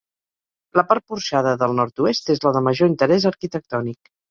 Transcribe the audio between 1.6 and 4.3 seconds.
del nord-oest és la de major interès arquitectònic.